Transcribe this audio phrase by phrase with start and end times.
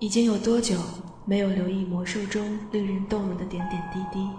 [0.00, 0.76] 已经有多久
[1.24, 4.30] 没有留意魔兽中令人动容的点点滴滴？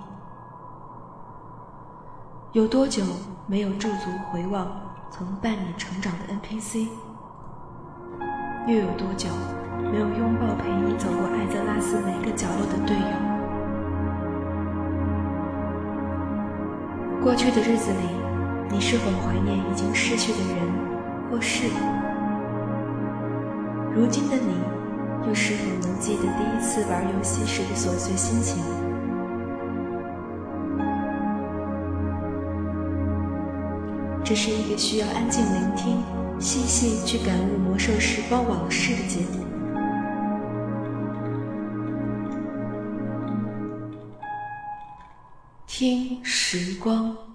[2.54, 3.04] 有多久
[3.46, 4.66] 没有驻足回望
[5.12, 6.88] 曾伴你成长的 NPC？
[8.68, 9.28] 又有多久
[9.92, 13.04] 没有拥抱陪你走过艾泽拉斯每个角落的队友？
[17.22, 17.98] 过去的日子里，
[18.72, 20.66] 你是否怀念已经失去的人
[21.30, 21.68] 或事？
[23.94, 24.79] 如今的你？
[25.30, 28.58] 又是否能记得第一次玩游戏时的琐碎心情？
[34.24, 36.02] 这是一个需要安静聆听、
[36.40, 39.46] 细细去感悟魔兽时光往事的节目。
[45.68, 47.29] 听时光。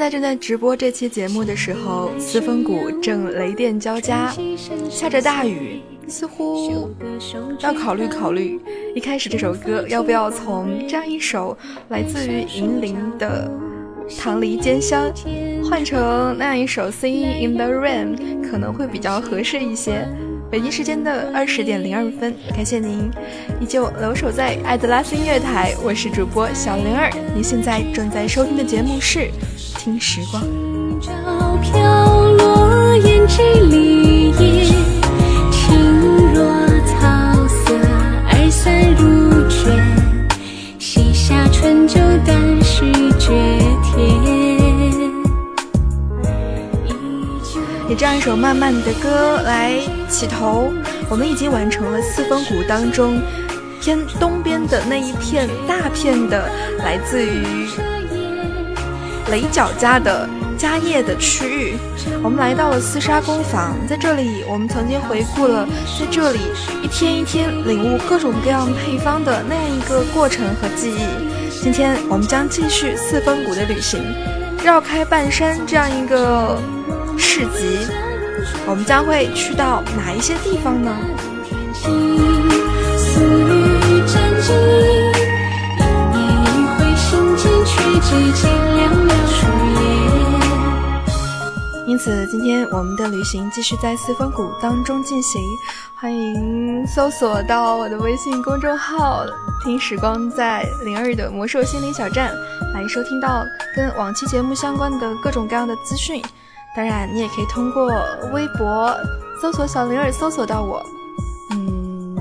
[0.00, 4.32] 在正在直播这期节目的时候，四分谷正雷电交加，
[4.88, 6.88] 下着大雨，似乎
[7.60, 8.58] 要考虑考虑，
[8.94, 11.54] 一开始这首歌要不要从这样一首
[11.90, 13.46] 来自于银铃的
[14.18, 15.12] 《棠梨煎香》
[15.68, 18.16] 换成那样一首《Singing in the Rain》，
[18.50, 20.08] 可能会比较合适一些。
[20.50, 23.10] 北京时间的二十点零二分，感谢您
[23.60, 27.10] 依旧留守在爱德拉斯音乐台，我是主播小灵儿。
[27.34, 29.18] 您现在正在收听的节目是
[29.82, 30.42] 《听时光》。
[47.88, 49.72] 以这样一首慢慢的歌来
[50.10, 50.70] 起头，
[51.08, 53.18] 我们已经完成了四峰谷当中
[53.80, 57.66] 偏东边的那一片大片的来自于
[59.30, 61.74] 雷角家的家业的区域。
[62.22, 65.66] 我们来到了厮杀工坊，在这里我们曾经回顾了
[65.98, 66.40] 在这里
[66.82, 71.06] 一天一天领悟各种各样配方的那样一个过程和记忆。
[71.62, 74.02] 今天我们将继续四峰谷的旅行，
[74.64, 76.58] 绕开半山这样一个。
[77.22, 77.78] 市集，
[78.66, 80.90] 我们将会去到哪一些地方呢？
[91.90, 95.42] 因此，今天我们的旅行继续在四方谷当中进行。
[95.96, 99.26] 欢迎搜索到我的微信公众号
[99.64, 102.32] “听时光”在灵儿的魔兽心灵小站，
[102.72, 106.22] 来收听到跟往期节目相关的各种各样的资讯。
[106.76, 107.92] 当然，你也可以通过
[108.32, 108.96] 微博
[109.42, 110.80] 搜索“小灵儿”搜索到我。
[111.50, 112.16] 嗯，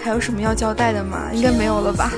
[0.00, 1.28] 还有什么要交代的吗？
[1.32, 2.12] 应该没有了吧。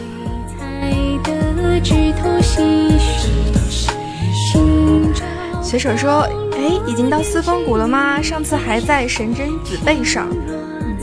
[5.68, 6.20] 随手说
[6.54, 8.22] ：“哎，已经到四风谷了吗？
[8.22, 10.28] 上次还在神针子背上。”
[10.80, 10.96] 嗯，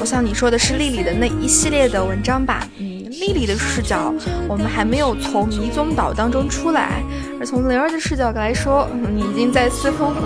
[0.00, 2.66] 我想你说的是丽丽的那一系列的文章吧？
[2.78, 4.10] 嗯，丽丽的视角，
[4.48, 7.02] 我们还没有从迷踪岛当中出来，
[7.38, 10.22] 而从灵儿的视角来说，你、已经在四风谷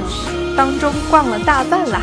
[0.57, 2.01] 当中逛了大半啦。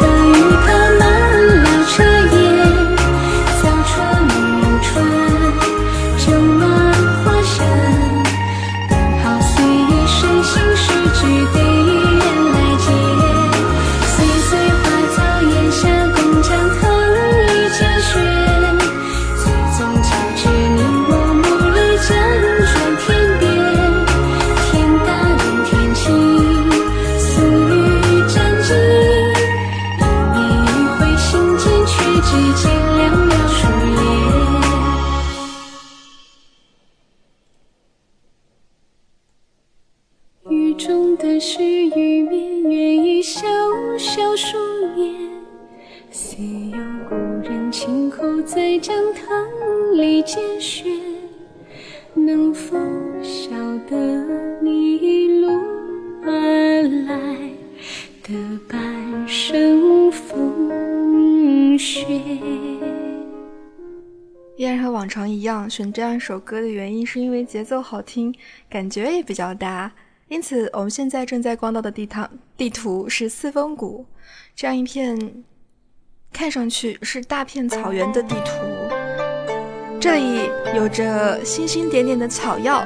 [0.00, 0.13] 的，
[40.76, 41.62] 中的絮
[41.96, 43.46] 与绵延一小
[43.96, 44.56] 小数
[44.96, 45.14] 年
[46.10, 46.78] 虽有
[47.08, 47.14] 故
[47.48, 49.26] 人轻叩在讲堂
[49.96, 50.84] 里见雪
[52.14, 52.76] 能否
[53.22, 53.50] 晓
[53.88, 55.52] 得你一路
[56.24, 57.36] 而来
[58.22, 58.34] 的
[58.68, 62.04] 半生风雪
[64.56, 68.34] 依然和往常一样选这样一首歌的原因是因为节奏好听
[68.68, 69.92] 感觉也比较搭。
[70.28, 74.06] 因此，我们现在正在逛到的地趟地图是四峰谷，
[74.56, 75.44] 这样一片
[76.32, 78.52] 看上去是大片草原的地图。
[80.00, 82.84] 这里有着星星点点的草药，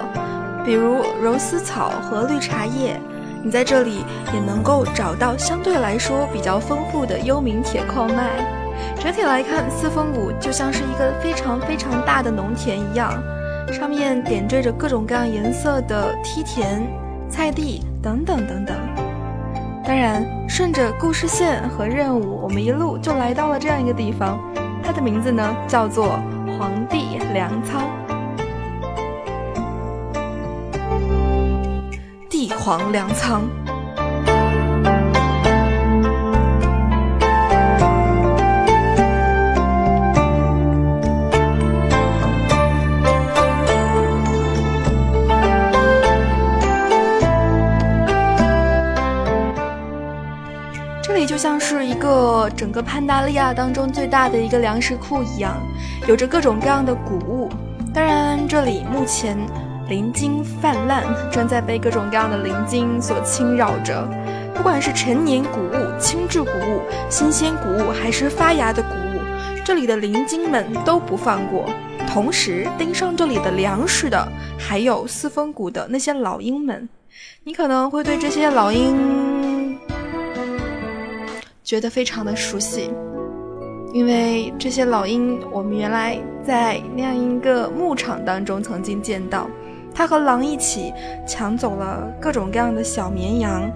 [0.65, 3.01] 比如柔丝草和绿茶叶。
[3.45, 4.05] 你在这里
[4.35, 8.45] 也能够找到相对来说比较丰富的幽冥铁矿脉。
[9.01, 13.13] 整体来看，四峰谷就像是一个非常非常大的农田一样，
[13.73, 16.83] 上面点缀着各种各样颜色的梯田、
[17.31, 18.77] 菜地等等等等。
[19.85, 24.39] 当然，顺着故事线和任务，我们一路就来到了这样一个地方，
[24.83, 26.21] 它的名字呢叫做
[26.59, 27.83] 皇帝粮仓。
[32.29, 33.43] 帝皇粮仓。
[51.29, 55.61] 就像是一个整个潘达利亚当中最大的一个粮食库一样，
[56.07, 57.51] 有着各种各样的谷物。
[57.93, 59.37] 当然，这里目前
[59.91, 64.09] 灵晶泛滥，正在被各种各样的灵晶所侵扰着。
[64.55, 66.81] 不管是陈年谷物、轻质谷物、
[67.11, 69.21] 新鲜谷物，还是发芽的谷物，
[69.63, 71.69] 这里的灵晶们都不放过。
[72.09, 74.27] 同时，盯上这里的粮食的，
[74.59, 76.89] 还有四峰谷的那些老鹰们。
[77.45, 79.58] 你可能会对这些老鹰。
[81.69, 82.91] 觉得非常的熟悉，
[83.93, 89.47] 因为这些老鹰，我们原来在那样一个牧场当中曾经见到，
[89.95, 90.91] 它和狼一起
[91.27, 93.71] 抢走了各种各样的小绵羊，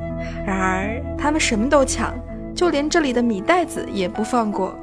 [0.47, 2.15] 然而它们什么都抢，
[2.55, 4.75] 就连这里的米袋子也不放过。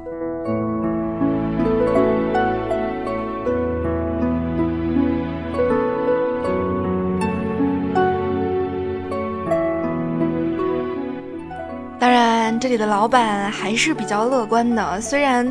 [12.60, 15.00] 这里的老板还是比较乐观的。
[15.00, 15.50] 虽然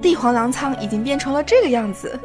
[0.00, 2.18] 帝皇粮仓已经变成了这个样子，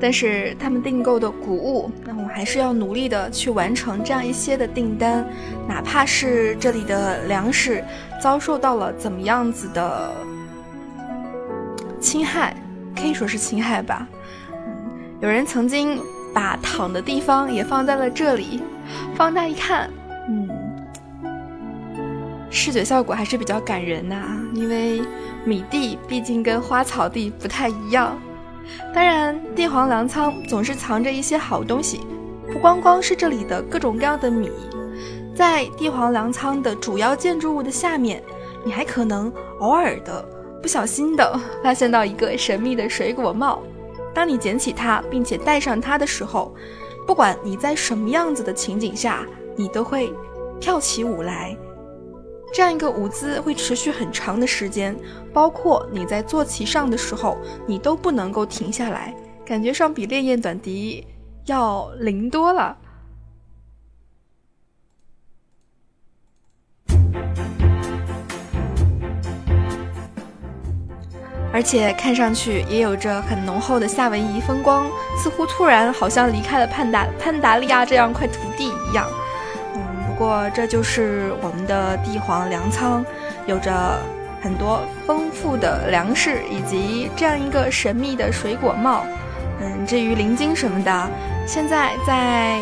[0.00, 5.24] 但是他们订购的谷物，那我们还是要努力的去完成这样一些的订单，
[5.68, 7.84] 哪怕是这里的粮食
[8.20, 10.12] 遭受到了怎么样子的
[12.00, 12.56] 侵害，
[12.96, 14.08] 可以说是侵害吧。
[14.50, 16.00] 嗯，有人曾经
[16.34, 18.60] 把躺的地方也放在了这里，
[19.14, 19.88] 放大一看。
[22.52, 25.02] 视觉效果还是比较感人呐，因为
[25.42, 28.16] 米地毕竟跟花草地不太一样。
[28.94, 32.00] 当然，帝皇粮仓总是藏着一些好东西，
[32.52, 34.50] 不光光是这里的各种各样的米，
[35.34, 38.22] 在帝皇粮仓的主要建筑物的下面，
[38.64, 40.24] 你还可能偶尔的
[40.60, 43.62] 不小心的发现到一个神秘的水果帽。
[44.14, 46.54] 当你捡起它并且戴上它的时候，
[47.06, 49.26] 不管你在什么样子的情景下，
[49.56, 50.12] 你都会
[50.60, 51.56] 跳起舞来。
[52.52, 54.94] 这样一个舞姿会持续很长的时间，
[55.32, 61.06] 包括你在坐骑上的时候，你都不能够停下来，感觉上比烈焰短笛
[61.46, 62.76] 要灵多了。
[71.54, 79.06] 而且看上去也有着很浓厚的夏威夷风光，似乎突然好像离开了潘达潘达利亚这样块土地一样。
[80.12, 83.04] 不过，这就是我们的帝皇粮仓，
[83.46, 83.98] 有着
[84.42, 89.04] 很多丰富的粮食，以及这样一个神秘的水果帽。
[89.60, 91.10] 嗯，至于灵晶什么的，
[91.46, 92.60] 现在在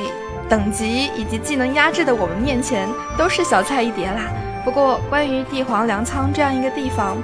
[0.49, 2.89] 等级以及技能压制的我们面前，
[3.19, 4.23] 都是小菜一碟啦。
[4.65, 7.17] 不过，关于帝皇粮仓这样一个地方，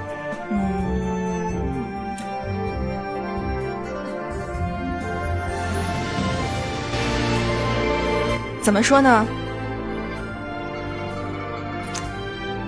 [0.51, 0.59] 嗯，
[8.61, 9.25] 怎么说呢？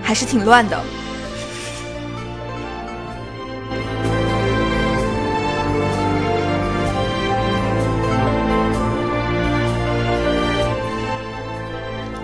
[0.10, 0.76] 还是挺乱的，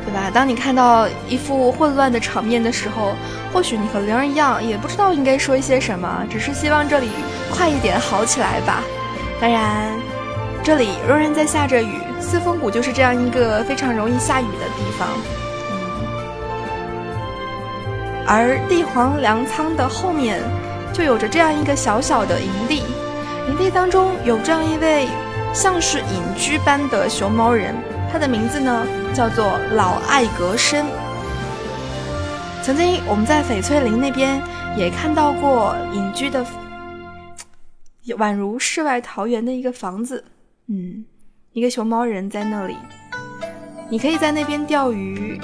[0.03, 0.31] 对吧？
[0.33, 3.13] 当你看到一副混乱的场面的时候，
[3.53, 7.09] 或许你和灵儿一样，也不知道应该说一些什么，只是希望这里
[7.51, 8.81] 快一点好起来吧。
[9.39, 9.91] 当然，
[10.63, 15.07] 这里仍然在下着雨，四峰谷就是这样一个非常容易下雨的地方。
[18.27, 20.41] 而帝皇粮仓的后面，
[20.91, 22.83] 就有着这样一个小小的营地，
[23.47, 25.07] 营地当中有这样一位
[25.53, 27.75] 像是隐居般的熊猫人，
[28.11, 30.85] 他的名字呢叫做老艾格申。
[32.63, 34.41] 曾经我们在翡翠林那边
[34.75, 36.43] 也看到过隐居的，
[38.17, 40.25] 宛如世外桃源的一个房子，
[40.67, 41.05] 嗯，
[41.53, 42.75] 一个熊猫人在那里，
[43.87, 45.39] 你可以在那边钓鱼。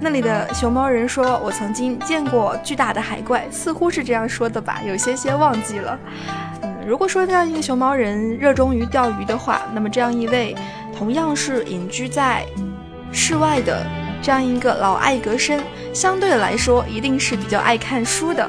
[0.00, 5.98] 那里的熊猫人说：“我曾经见过巨大的海怪，似乎是这样说的吧，有些些忘记了。”
[6.60, 10.54] 嗯，如果说这样一个熊猫人热衷于钓鱼的话，那么这样一位
[10.96, 12.44] 同样是隐居在
[13.12, 13.82] 室外的
[14.20, 15.62] 这样一个老艾格森，
[15.94, 18.46] 相对来说一定是比较爱看书的，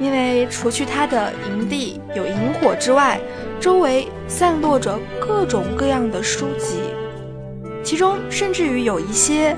[0.00, 3.20] 因为除去他的营地有萤火之外，
[3.60, 6.80] 周围散落着各种各样的书籍，
[7.84, 9.54] 其中甚至于有一些。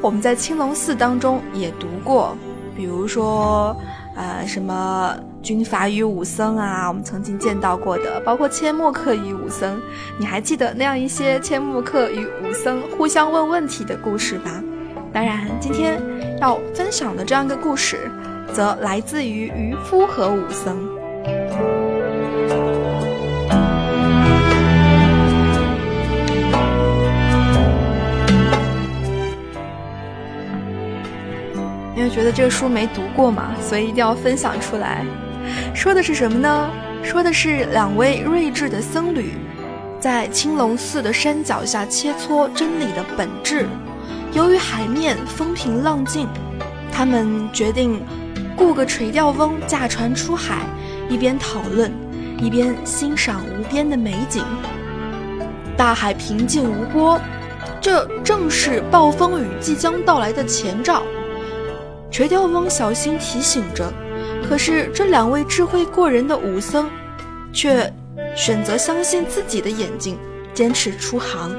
[0.00, 2.36] 我们在青龙寺当中也读过，
[2.76, 3.76] 比如说，
[4.16, 9.80] 呃，什么军阀与武僧啊，我们曾经见到过的，包括阡陌客与武僧，
[10.18, 14.62] 你还记得那样一些阡陌客与武僧互相问问题的故事吧？
[15.12, 16.00] 当然，今天
[16.40, 18.10] 要分享的这样一个故事，
[18.52, 20.91] 则来自于渔夫和武僧。
[32.02, 35.06] 因为觉得这个书没读过嘛，所以一定要分享出来。
[35.72, 36.68] 说的是什么呢？
[37.04, 39.34] 说的是两位睿智的僧侣，
[40.00, 43.68] 在青龙寺的山脚下切磋真理的本质。
[44.32, 46.26] 由于海面风平浪静，
[46.92, 48.02] 他们决定
[48.56, 50.56] 雇个垂钓翁驾船出海，
[51.08, 51.92] 一边讨论，
[52.36, 54.42] 一边欣赏无边的美景。
[55.76, 57.20] 大海平静无波，
[57.80, 61.04] 这正是暴风雨即将到来的前兆。
[62.12, 63.90] 垂钓翁小心提醒着，
[64.46, 66.90] 可是这两位智慧过人的武僧，
[67.54, 67.90] 却
[68.36, 70.18] 选择相信自己的眼睛，
[70.52, 71.50] 坚持出航。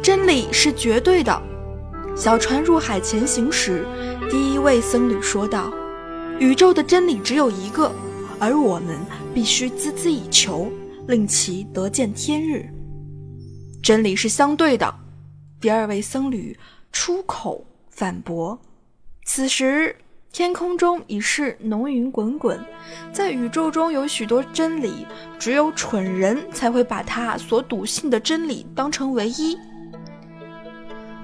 [0.00, 1.42] 真理是绝对的。
[2.14, 3.84] 小船入海前行时，
[4.30, 5.72] 第一位僧侣说道
[6.38, 7.90] ：“宇宙的真理只有一个，
[8.38, 8.96] 而我们
[9.34, 10.70] 必须孜孜以求，
[11.08, 12.64] 令其得见天日。
[13.82, 14.94] 真理是相对的。”
[15.60, 16.56] 第二位僧侣
[16.92, 17.66] 出口。
[17.94, 18.58] 反驳。
[19.24, 19.94] 此时，
[20.32, 22.58] 天空中已是浓云滚滚，
[23.12, 25.06] 在宇宙中有许多真理，
[25.38, 29.56] 只有蠢人才会把他所笃信的真理当成唯一。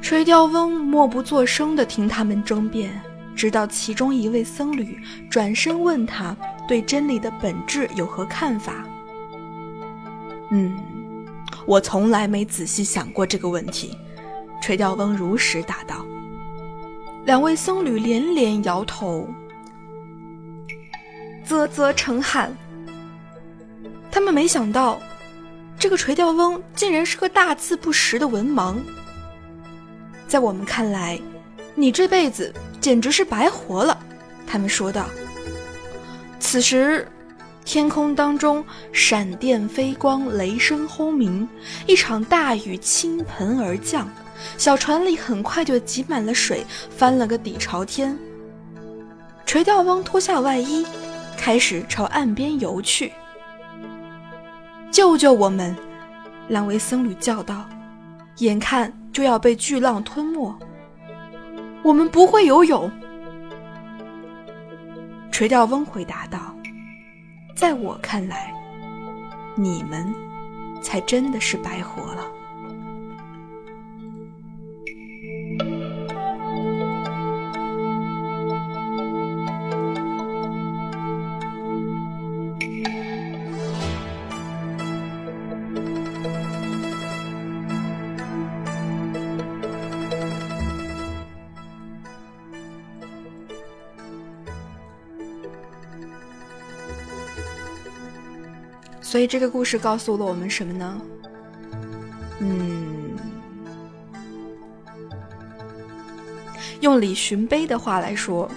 [0.03, 3.01] 垂钓翁默不作声地听他们争辩，
[3.35, 4.97] 直到其中一位僧侣
[5.31, 6.37] 转身问他
[6.69, 8.87] 对真理的本质有何看法。
[10.51, 10.79] 嗯，
[11.67, 13.97] 我从来没仔细想过这个问题。
[14.63, 16.05] 垂钓翁如实答道。
[17.29, 19.29] 两位僧侣连连摇头，
[21.45, 22.51] 啧啧称喊。
[24.11, 24.99] 他们没想到，
[25.79, 28.77] 这个垂钓翁竟然是个大字不识的文盲。
[30.27, 31.21] 在我们看来，
[31.75, 34.03] 你这辈子简直是白活了。
[34.47, 35.05] 他们说道。
[36.41, 37.07] 此时，
[37.63, 41.47] 天空当中闪电飞光，雷声轰鸣，
[41.87, 44.09] 一场大雨倾盆而降。
[44.57, 48.17] 小船里很快就挤满了水，翻了个底朝天。
[49.47, 50.87] 垂钓翁脱下外衣，
[51.37, 53.13] 开始朝岸边游去。
[54.91, 55.75] 救救我们！
[56.49, 57.69] 两位僧侣叫道
[58.39, 60.55] ：“眼看就要被巨浪吞没，
[61.83, 62.91] 我们不会游泳。”
[65.31, 66.57] 垂钓翁回答道
[67.55, 68.53] ：“在我看来，
[69.57, 70.13] 你们
[70.83, 72.27] 才真的是白活了。”
[99.19, 101.03] 所以这个故事告诉了我们什么呢？
[102.39, 103.17] 嗯，
[106.81, 108.49] 用李寻悲的话来说，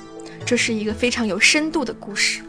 [0.46, 2.44] 这是一个非常有深度的故事。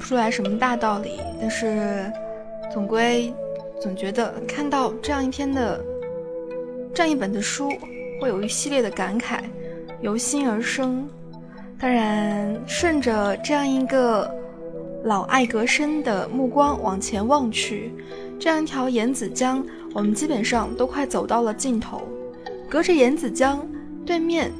[0.00, 2.10] 不出来什么大道理，但是
[2.72, 3.30] 总归
[3.78, 5.84] 总觉得看到这样一篇的
[6.94, 7.70] 这样一本的书，
[8.18, 9.40] 会有一系列的感慨
[10.00, 11.06] 由心而生。
[11.78, 14.34] 当然，顺着这样一个
[15.04, 17.92] 老爱格生的目光往前望去，
[18.38, 22.00] 这样一条盐子江，我们基本上都快走到了尽头。
[22.70, 23.68] 隔着盐子江
[24.06, 24.50] 对面。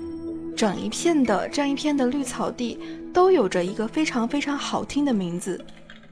[0.60, 2.78] 整一片的这样一片的绿草地，
[3.14, 5.64] 都有着一个非常非常好听的名字，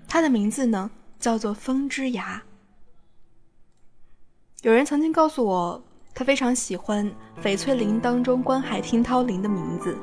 [0.08, 0.90] 它的名字呢
[1.20, 2.42] 叫做风之崖。
[4.62, 7.12] 有人曾经告诉我，他非常喜欢
[7.42, 9.98] 翡翠林当中观海听涛林的名字，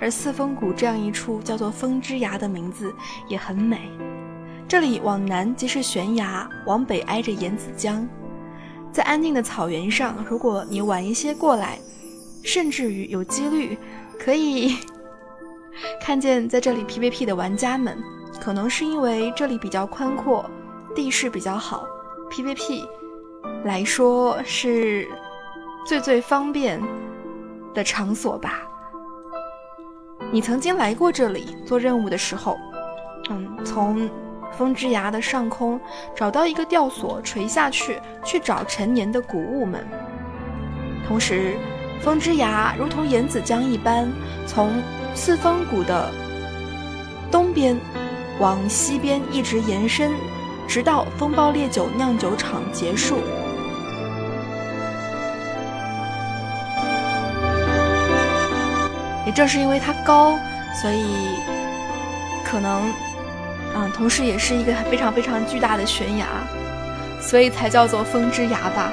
[0.00, 2.94] 而四峰谷这样一处叫做风之崖的名字
[3.28, 3.90] 也很美。
[4.66, 8.08] 这里往南即是悬崖，往北挨着盐子江，
[8.90, 11.78] 在安静的草原上，如果你晚一些过来。
[12.42, 13.78] 甚至于有几率
[14.18, 14.76] 可以
[16.00, 17.96] 看见在这里 PVP 的玩家们，
[18.40, 20.44] 可能是因为这里比较宽阔，
[20.94, 21.86] 地势比较好
[22.30, 22.86] ，PVP
[23.64, 25.08] 来说是
[25.86, 26.80] 最最方便
[27.72, 28.68] 的场所吧。
[30.30, 32.58] 你曾经来过这里做任务的时候，
[33.30, 34.08] 嗯，从
[34.52, 35.80] 风之崖的上空
[36.14, 39.86] 找到一个吊索垂下去，去找陈年的古物们，
[41.08, 41.56] 同时。
[42.02, 44.10] 风之崖如同盐子江一般，
[44.44, 44.72] 从
[45.14, 46.10] 四方谷的
[47.30, 47.78] 东边
[48.40, 50.10] 往西边一直延伸，
[50.66, 53.20] 直到风暴烈酒酿酒厂结束。
[59.24, 60.36] 也正是因为它高，
[60.74, 61.06] 所以
[62.44, 62.92] 可能，
[63.76, 66.26] 嗯，同时也是一个非常非常巨大的悬崖，
[67.20, 68.92] 所以才叫做风之崖吧。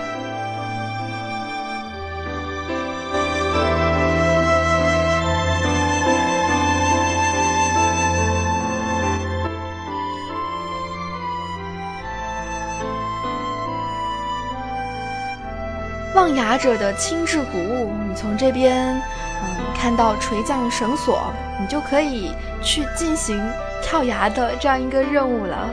[16.58, 18.96] 者的轻质古物，你从这边，
[19.42, 22.32] 嗯，看到垂降绳索，你就可以
[22.62, 23.42] 去进行
[23.82, 25.70] 跳崖的这样一个任务了。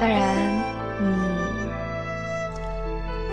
[0.00, 0.20] 当然，
[1.00, 1.36] 嗯，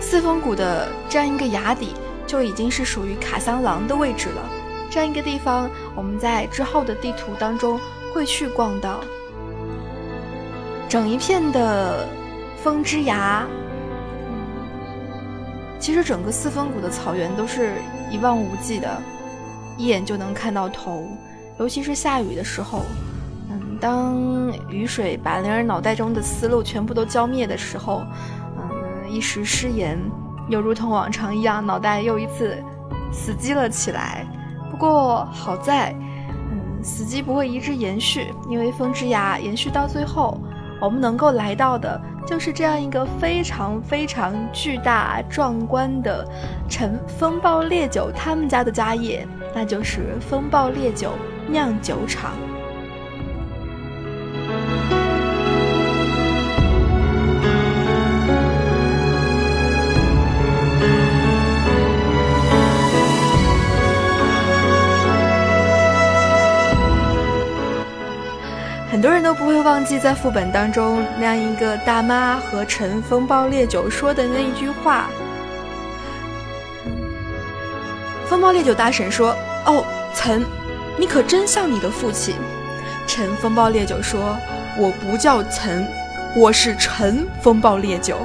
[0.00, 1.94] 四峰谷的这样一个崖底
[2.26, 4.42] 就已经是属于卡桑廊的位置了。
[4.90, 7.80] 这样一个地方，我们在之后的地图当中
[8.12, 9.00] 会去逛到。
[10.88, 12.06] 整一片的
[12.62, 13.46] 风之崖。
[15.82, 17.72] 其实整个四峰谷的草原都是
[18.08, 18.88] 一望无际的，
[19.76, 21.08] 一眼就能看到头。
[21.58, 22.82] 尤其是下雨的时候，
[23.50, 24.16] 嗯，当
[24.70, 28.04] 雨水把灵儿脑袋中的思路全部都浇灭的时候，
[28.56, 29.98] 嗯，一时失言，
[30.48, 32.56] 又如同往常一样，脑袋又一次
[33.10, 34.24] 死机了起来。
[34.70, 35.92] 不过好在，
[36.28, 40.40] 嗯，死机不会一直延续，因为风之牙延续到最后，
[40.80, 42.00] 我们能够来到的。
[42.26, 46.26] 就是这样一个非常非常巨大壮观的
[46.68, 51.12] 陈风暴烈酒他们家的家业，那就是风暴烈酒
[51.48, 52.32] 酿酒厂。
[69.62, 75.08] 忘记在副本当中那样一个大妈和陈风暴烈酒说的那一句话。
[78.28, 80.44] 风暴烈酒大婶说：“哦，陈，
[80.98, 82.34] 你可真像你的父亲。”
[83.06, 84.36] 陈风暴烈酒说
[84.78, 85.86] ：“我不叫陈，
[86.34, 88.18] 我是陈风暴烈酒。”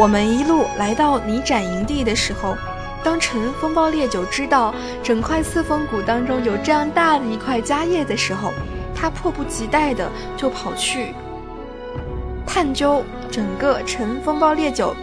[0.00, 2.56] 我们一路来到泥展营地的时候，
[3.04, 8.50] 当陈风暴烈酒知道整块四峰谷当中有这样大的一块家业的时候，
[8.94, 11.14] 他迫不及待的就跑去
[12.46, 14.96] 探究整个陈风暴烈酒、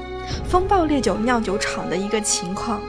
[0.50, 2.82] 风暴烈酒酿酒厂的一个情况。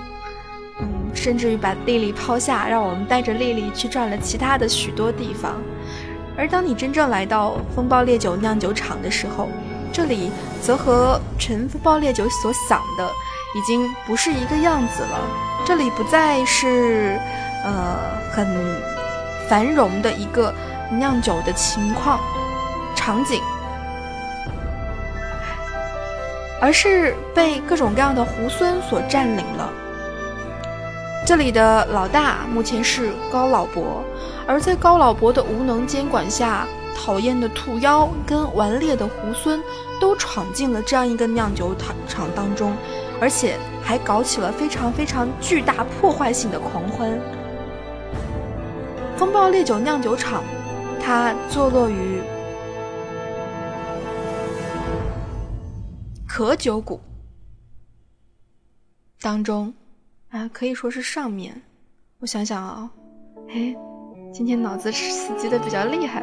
[0.81, 5.61] 嗯，甚至于把丽丽抛下，让我们带着丽丽去转了其他的许多地方。
[6.39, 9.51] 而当你真正来到风暴烈酒酿酒厂的时候，
[9.99, 10.31] 这里
[10.63, 13.05] 则和陈风爆烈酒所想的
[13.57, 15.19] 已经不是一个样子了。
[15.67, 17.19] 这里不再是
[17.65, 17.97] 呃
[18.31, 18.47] 很
[19.49, 20.55] 繁荣的一个
[20.93, 22.21] 酿酒的情况
[22.95, 23.43] 场景，
[26.61, 29.69] 而是被各种各样的猢狲所占领了。
[31.27, 34.05] 这里的老大目前是高老伯，
[34.47, 36.69] 而在高老伯的无能监管下。
[37.01, 39.59] 讨厌的兔妖跟顽劣的猢狲
[40.01, 42.77] 都闯进了这样一个酿酒厂厂当中，
[43.21, 47.19] 而且还搞起了非常非常巨大破坏性的狂欢。
[49.17, 50.43] 风暴烈酒酿酒厂，
[51.01, 52.21] 它坐落于
[56.27, 57.01] 可酒谷
[59.21, 59.73] 当中，
[60.31, 61.63] 啊，可以说是上面。
[62.19, 62.91] 我想想啊，
[63.49, 63.75] 哎，
[64.33, 66.23] 今天脑子死机的比较厉害。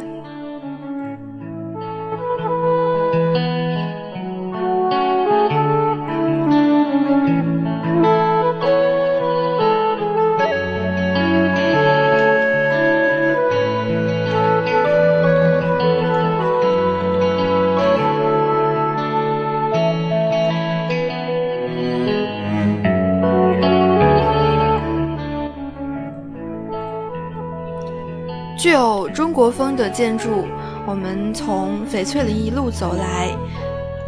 [29.75, 30.47] 的建筑，
[30.85, 33.29] 我们从翡翠林一路走来，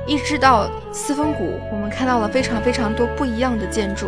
[0.06, 4.08] 一直到四峰谷，我们看到了非常非常多不一样的建筑。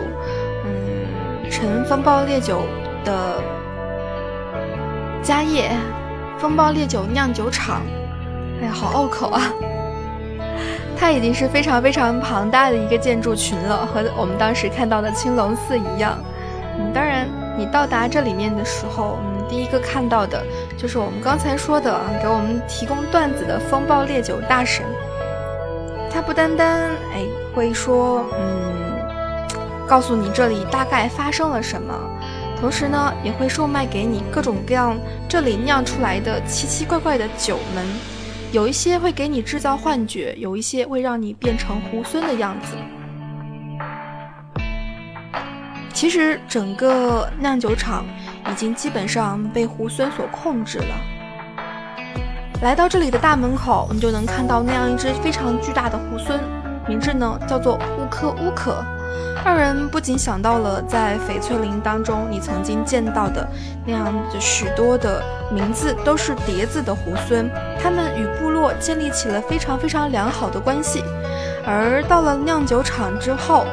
[0.65, 2.61] 嗯，陈风暴烈酒
[3.03, 3.41] 的
[5.21, 5.71] 家业，
[6.37, 7.81] 风暴烈酒酿酒厂，
[8.61, 9.41] 哎呀，好拗口啊！
[10.97, 16.17] 它已经是非常非常庞大的一个建筑群了，和我们当时看到的青龙寺一样。
[16.77, 19.17] 嗯，当然，你到达这里面的时候，
[19.49, 20.45] 第一个看到的
[20.77, 24.85] 就是我们刚才说的，给我们提供段子的风暴烈酒大神。
[26.12, 31.93] 他不单单哎会说，嗯，告诉你这里大概发生了什么，
[32.59, 37.85] 同时呢也会售卖给你各种各样这里酿出来的奇奇怪怪的酒们，
[38.51, 42.75] 有一些会给你制造幻觉，有一些会让你变成猢狲的样子。
[45.93, 48.05] 其实整个酿酒厂。
[48.51, 50.95] 已经基本上被猢狲所控制了。
[52.62, 56.39] 来到这里的大门口，你就能看到那样一只非常巨大的猢狲，
[56.88, 58.83] 名字呢叫做乌克乌克，
[59.45, 63.47] 让人不仅想到了在翡翠林当中你曾经见到的
[63.85, 67.49] 那样的许多的名字都是叠字的猢狲，
[67.81, 71.01] 他们与部落建立起了非常非常良好的关系。
[71.65, 73.65] 而到了酿酒厂之后，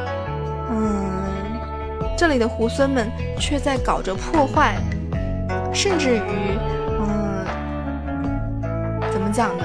[2.17, 3.07] 这里的猢狲们
[3.39, 4.75] 却在搞着破坏，
[5.71, 6.57] 甚至于，
[6.99, 7.45] 嗯，
[9.11, 9.63] 怎么讲呢？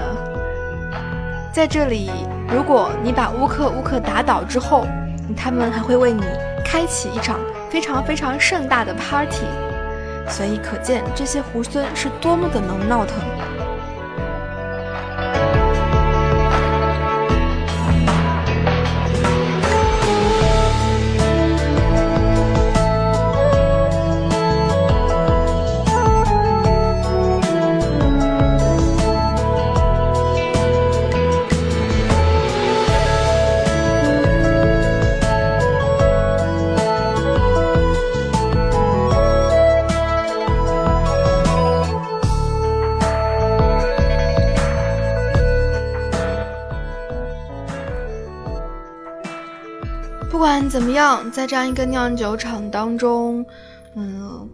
[1.50, 2.10] 在这里，
[2.54, 4.86] 如果你把乌克乌克打倒之后，
[5.34, 6.22] 他们还会为你
[6.62, 9.46] 开启一场非常非常盛大的 party，
[10.28, 13.16] 所以可见这些猢狲是多么的能闹腾。
[50.92, 53.44] 样，在这样一个酿酒厂当中，
[53.96, 54.48] 嗯，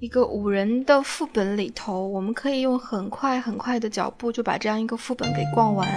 [0.00, 5.88] 一个五人的副本里头，我们可以用很快很快的脚步就把这样一个副本给逛完。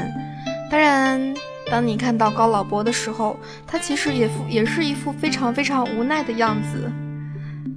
[0.69, 1.33] 当然，
[1.69, 6.91] 当你看到高老伯的时候，他其实也副也是一副非常非常无奈的样子。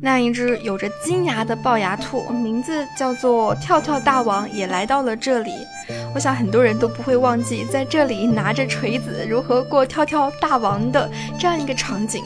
[0.05, 5.53] 那一只有着金牙的龅牙兔，名字叫做跳跳大王，也来到了这里。
[6.12, 12.21] 我想很多人都不会忘记在这里拿着锤子如何过跳跳大王的这样一个场景。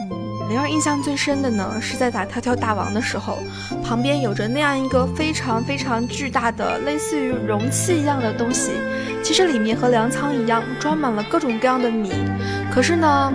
[0.00, 3.38] 嗯，令人印象最深的呢，是在打跳跳大王的时候，
[3.84, 8.70] 旁边有着那样一个非常非常巨大的类似于容器一样的东西，
[9.22, 12.10] 其实里面和粮仓一样装满了各种各样的米。
[12.72, 13.30] 可是呢，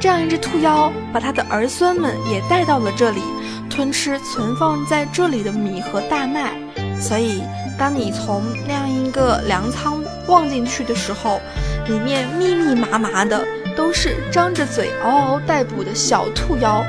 [0.00, 3.20] 这样一只兔妖把他的儿孙们也带到了这里，
[3.68, 6.54] 吞吃存放在这里的米和大麦，
[6.98, 7.42] 所以。
[7.78, 11.40] 当你从那样一个粮仓望进去的时候，
[11.88, 13.42] 里面密密麻麻的
[13.74, 16.84] 都是张着嘴嗷嗷待哺的小兔妖，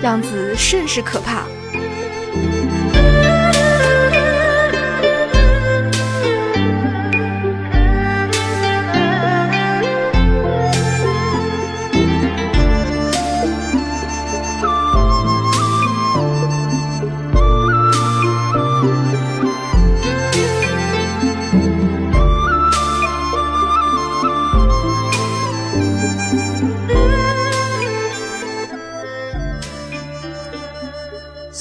[0.00, 1.42] 样子甚是可怕。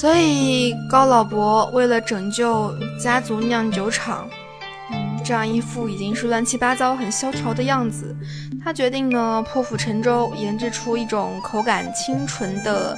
[0.07, 4.25] 所以高老伯为了拯救家族酿酒厂，
[4.89, 8.15] 嗯，这样一副已经是乱七八糟、很萧条的样子，
[8.63, 12.97] 他决定呢破釜沉舟，研制出一种口感清纯的、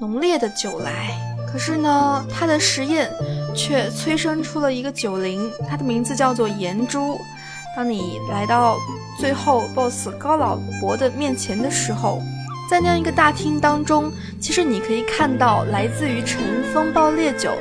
[0.00, 1.16] 浓烈的酒来。
[1.46, 3.08] 可是呢，他的实验
[3.54, 7.16] 却催生出了一个酒灵，它的名字叫做岩珠。
[7.76, 8.76] 当你来到
[9.20, 12.20] 最后 BOSS 高老伯的面前的时候，
[12.68, 16.40] 在那样一个大厅当中，其实你可以看到来自于陈
[16.72, 17.52] 风暴烈酒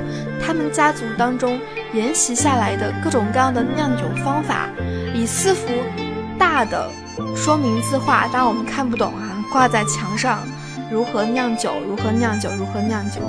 [0.41, 1.59] 他们家族当中
[1.93, 4.69] 沿袭下来的各种各样的酿酒方法，
[5.13, 5.67] 以四幅
[6.39, 6.89] 大的
[7.35, 10.39] 说明字画，当然我们看不懂啊，挂在墙上，
[10.89, 13.21] 如何酿酒，如何酿酒，如何酿酒，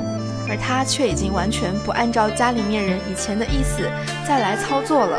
[0.49, 3.83] 而他却已经完全不按照家里面人以前的意思
[4.27, 5.19] 再来操作了，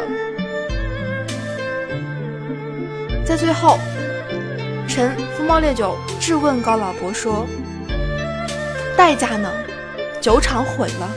[3.26, 3.78] 在最后。
[4.88, 7.45] 陈风暴烈酒质问高老伯说
[8.95, 9.52] ：“代价呢？
[10.21, 11.10] 酒厂毁了。”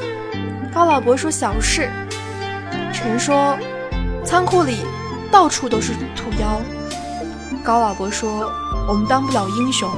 [0.74, 1.88] 高老伯说：“小事。”
[2.92, 3.56] 陈说
[4.24, 4.78] ：“仓库里
[5.30, 6.60] 到处都是土妖。”
[7.62, 8.50] 高老伯说
[8.88, 9.88] ：“我们当不了英雄，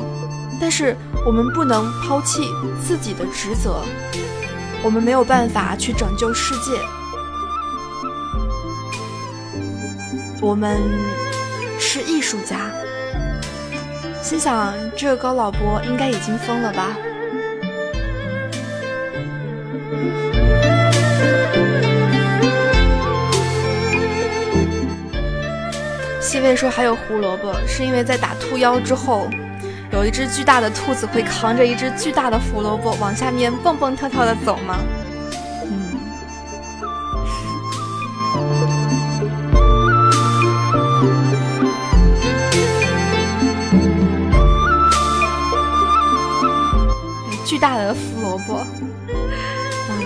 [0.61, 2.43] 但是我们不能抛弃
[2.87, 3.83] 自己的职责。
[4.83, 6.79] 我们没有办法去拯救世界。
[10.43, 10.79] 我们
[11.79, 12.71] 是艺术家。”
[14.23, 16.97] 心想，这个高老伯应该已经疯了吧？
[26.21, 29.29] 西魏说还有胡萝卜，是因为在打兔妖之后，
[29.91, 34.79] 有一只巨大的兔子会扛着一只巨大的胡萝卜往下面蹦蹦跳跳的走吗？
[47.61, 48.65] 大的胡萝卜，
[49.91, 50.05] 嗯，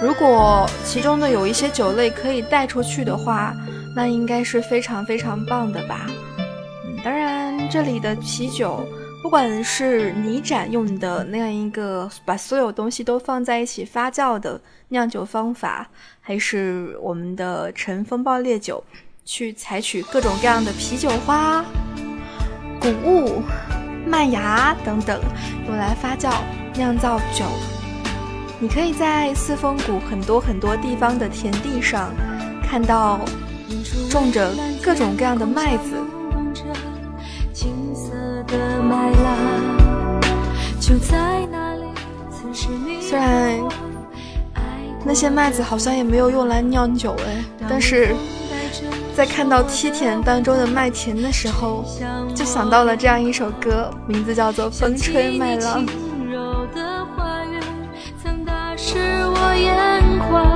[0.00, 3.52] 如果其中的有一些酒类可以带出去的话，
[3.96, 6.06] 那应该是非常非常棒的吧。
[6.84, 8.86] 嗯，当然这里的啤酒，
[9.22, 15.88] 不管是泥盏用的那样一个把所有东西都放在一起发酵的酿酒方法，
[16.20, 18.84] 还是我们的陈风暴烈酒，
[19.24, 21.64] 去采取各种各样的啤酒花、
[22.80, 23.42] 谷物。
[24.06, 25.20] 麦芽等等，
[25.66, 26.32] 用来发酵
[26.74, 27.44] 酿造酒。
[28.60, 32.10] 你可以在四峰谷很多很多地方的田地上，
[32.62, 33.20] 看到
[34.08, 35.96] 种着各种各样的麦子。
[43.00, 43.60] 虽然
[45.04, 48.14] 那些麦子好像也没有用来酿酒哎，但是。
[49.16, 51.86] 在看到梯田当中的麦田的时候，
[52.34, 55.86] 就想到了这样一首歌，名字叫做《风吹麦浪》。
[58.22, 60.55] 曾打湿我眼眶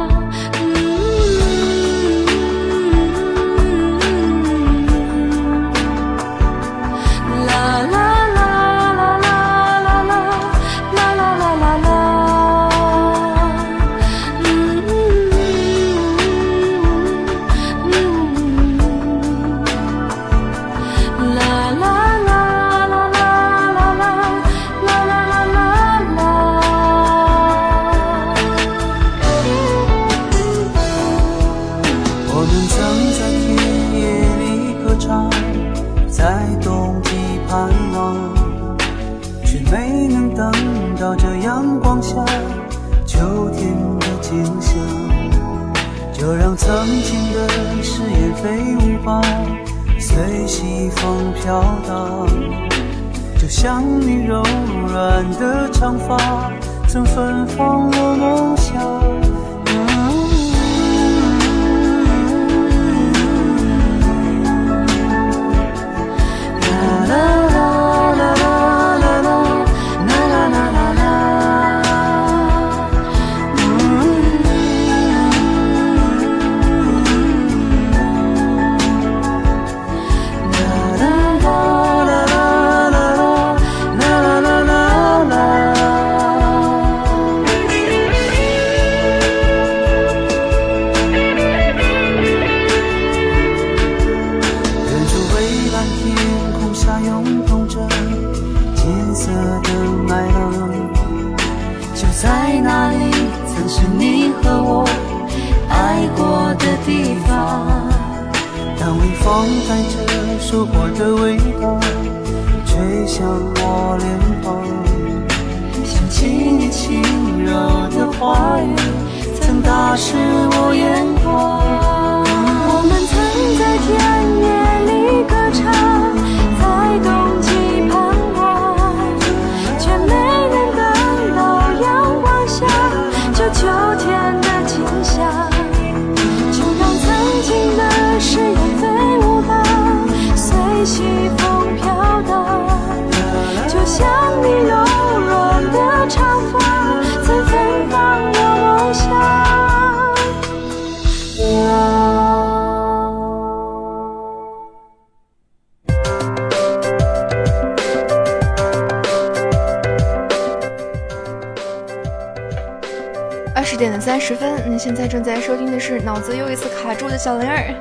[164.83, 167.75] 现在正在收听的是脑子又一次卡住的小灵儿，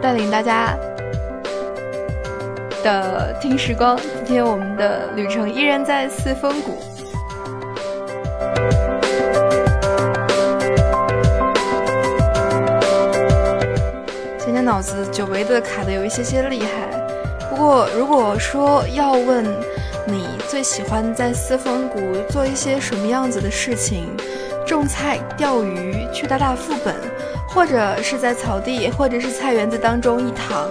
[0.00, 0.74] 带领大家
[2.82, 3.94] 的听时光。
[4.24, 6.78] 今天我们的旅程依然在四峰谷。
[14.38, 16.88] 今天脑子久违的卡的有一些些厉害，
[17.50, 19.44] 不过如果说要问
[20.06, 24.08] 你最喜欢在四峰谷做一些什么样子的事情？
[24.66, 26.94] 种菜、钓鱼、去打打副本，
[27.48, 30.68] 或者是在草地或者是菜园子当中一躺，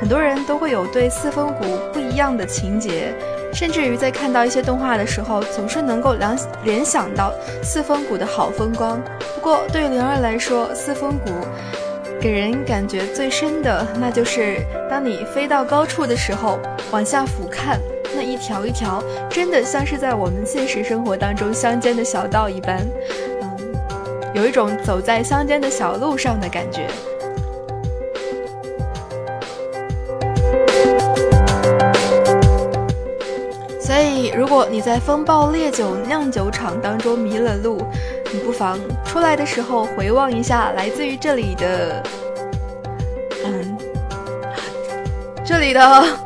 [0.00, 3.14] 很多人都会有对四风谷不一样的情节，
[3.52, 7.32] 甚至于在看到一些动画的时候，总是能够联联想到
[7.62, 9.00] 四风谷的好风光。
[9.34, 11.30] 不过对灵儿来说，四风谷
[12.20, 14.58] 给人感觉最深的，那就是
[14.90, 16.58] 当你飞到高处的时候，
[16.90, 17.78] 往下俯瞰。
[18.14, 22.86] 那一条一条，真的像是在我们现实生活当中乡间的小道一般，
[23.42, 23.74] 嗯，
[24.34, 26.86] 有一种走在乡间的小路上的感觉。
[33.80, 37.80] 所以，如果你在风暴烈酒酿酒厂当中迷了路，
[38.32, 42.02] 你不妨出来的时候回望一下来自于这里的，
[43.44, 43.76] 嗯，
[45.44, 46.23] 这里的。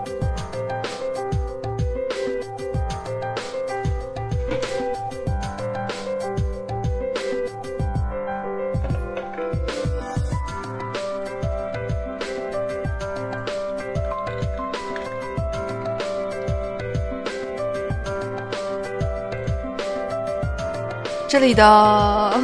[21.28, 22.40] 这里的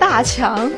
[0.00, 0.70] 大强。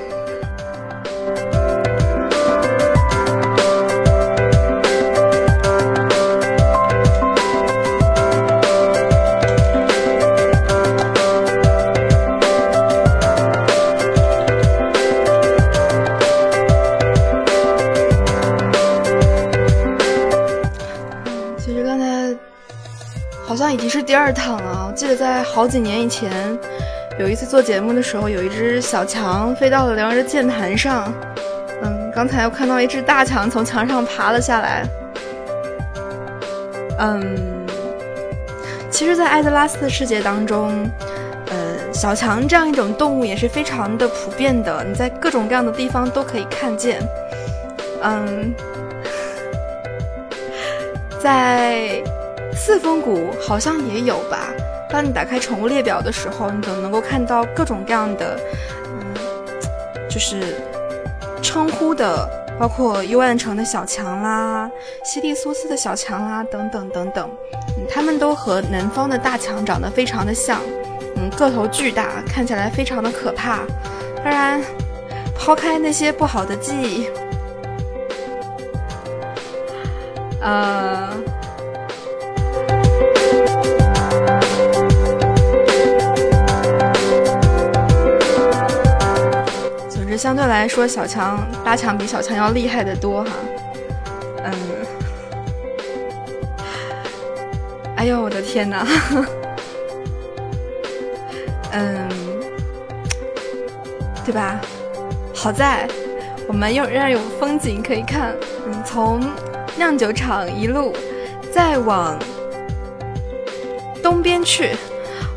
[23.72, 24.86] 已经是第二趟了。
[24.88, 26.58] 我记得在好几年以前，
[27.18, 31.12] 有一次做节目的时候，有一只小强飞到了梁儿的键盘上。
[31.82, 34.84] 嗯，刚才又看到一只大强从墙上爬了下来。
[36.98, 37.66] 嗯，
[38.90, 40.86] 其实，在艾泽拉斯的世界当中，
[41.46, 47.00] 呃，小强这样一种动物也是非常的普遍的，你在各种各样的地方都可以看见。
[48.02, 48.54] 嗯，
[51.18, 52.02] 在
[52.70, 54.46] 四峰谷好像也有吧。
[54.88, 58.38] 当你打开宠物列表的时候，你总能够看到各种各样的，
[58.84, 59.12] 嗯，
[60.08, 60.54] 就是
[61.42, 62.30] 称呼的，
[62.60, 64.70] 包括幽暗城的小强啦、
[65.02, 67.28] 西蒂苏斯的小强啦等等等等，
[67.76, 70.60] 嗯，它们都和南方的大强长得非常的像，
[71.16, 73.62] 嗯，个头巨大，看起来非常的可怕。
[74.22, 74.62] 当然，
[75.36, 77.08] 抛开那些不好的记忆，
[80.40, 81.10] 呃。
[90.20, 93.30] 相对来说，小强八强比小强要厉害的多哈。
[94.44, 94.52] 嗯，
[97.96, 98.86] 哎呦，我的天哪！
[101.72, 102.06] 嗯，
[104.22, 104.60] 对吧？
[105.34, 105.88] 好在
[106.46, 108.34] 我们又仍然有风景可以看。
[108.66, 109.22] 嗯，从
[109.78, 110.94] 酿酒厂一路
[111.50, 112.18] 再往
[114.02, 114.76] 东边去，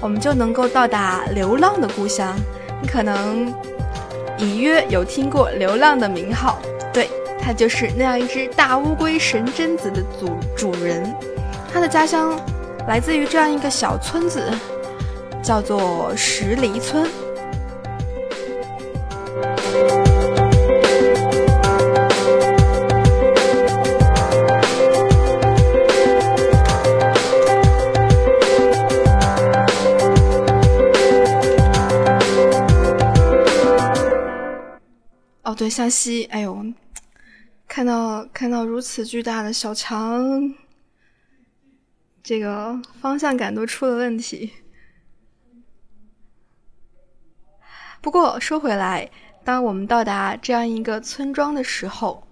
[0.01, 2.35] 我们就能够到达流浪的故乡。
[2.81, 3.49] 你可能
[4.43, 6.59] 隐约有听过流浪的名号，
[6.91, 7.09] 对，
[7.41, 11.15] 他就是那样一只大乌龟神贞子的主主人。
[11.71, 12.37] 他的家乡
[12.85, 14.43] 来自于这样一个小村子，
[15.41, 17.07] 叫做石梨村。
[35.73, 36.63] 向西，哎呦，
[37.67, 40.53] 看到看到如此巨大的小强，
[42.21, 44.53] 这个方向感都出了问题。
[48.01, 49.09] 不过说回来，
[49.43, 52.27] 当我们到达这样一个村庄的时候，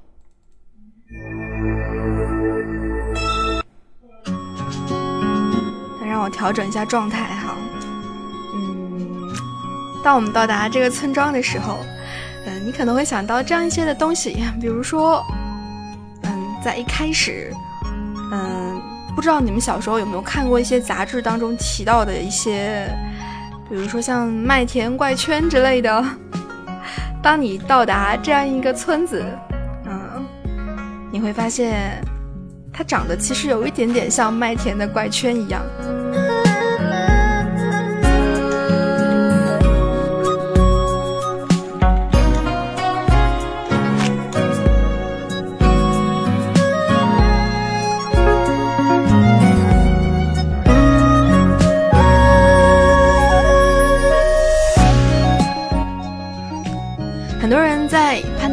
[6.06, 7.58] 让我调整一下状态哈。
[8.54, 9.34] 嗯，
[10.04, 11.80] 当我们到达这个村庄的时候。
[12.46, 15.24] 嗯，你可能会想到这样一些的东西，比如说，
[16.24, 16.32] 嗯，
[16.64, 17.54] 在一开始，
[18.32, 18.82] 嗯，
[19.16, 22.88] 不知道你们小时候有没有看过一些杂志当中提到的一些，
[23.70, 26.04] 比如说像麦田怪圈之类的。
[27.24, 29.24] 当你到达这样一个村子，
[29.86, 30.26] 嗯，
[31.12, 32.04] 你会发现，
[32.74, 35.62] 它长得其实有一点点像麦田的怪圈一样。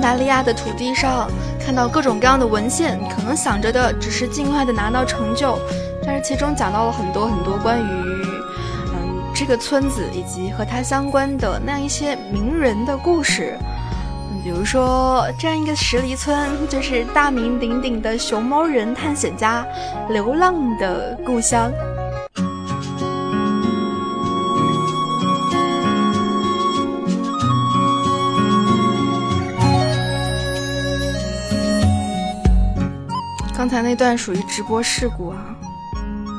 [0.08, 1.30] 达利亚的土地上
[1.60, 5.58] 看到各种各样的文献，可能想着的只是尽快的拿到成就，
[6.02, 7.82] 但是其中讲到了很多很多关于
[8.94, 13.58] 嗯这个村子以及和它相关的那样一些名人的故事，
[14.42, 19.62] 比如说这样一个石梨村就是大名鼎鼎的熊猫人探险家
[20.08, 21.70] 流浪的故乡。
[33.68, 35.36] 刚才那段属于直播事故啊！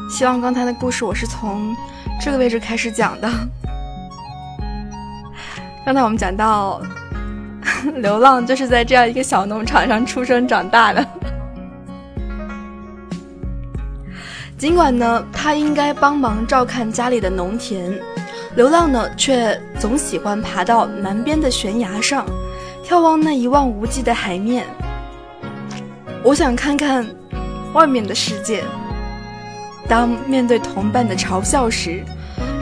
[0.10, 1.76] 希望刚才的故事我是从
[2.20, 3.30] 这个位置开始讲的。
[5.86, 6.82] 刚才我们讲到，
[7.98, 11.08] 流浪就是在这样一个小农场上出生长大的。
[14.58, 17.94] 尽管呢，他应该帮忙照看家里的农田，
[18.56, 22.26] 流浪呢却总喜欢爬到南边的悬崖上，
[22.84, 24.66] 眺望那一望无际的海面。
[26.22, 27.08] 我想看看
[27.74, 28.64] 外面的世界。
[29.88, 32.04] 当面对同伴的嘲笑时，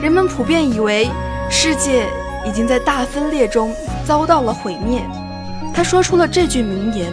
[0.02, 1.08] 人们普遍以为
[1.50, 2.06] 世界
[2.46, 5.02] 已经在大分裂中遭到了毁灭。
[5.74, 7.12] 他说出了这句名言。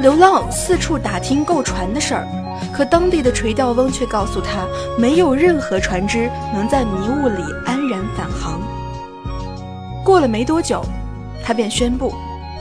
[0.00, 2.24] 流浪四处打听购船的事儿，
[2.72, 4.64] 可当地的垂钓翁却告诉他，
[4.96, 8.60] 没有任何船只能在迷雾里安然返航。
[10.04, 10.84] 过了没多久，
[11.42, 12.14] 他便宣布